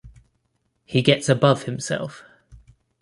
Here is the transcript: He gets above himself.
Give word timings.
He 0.83 1.03
gets 1.03 1.29
above 1.29 1.65
himself. 1.65 2.23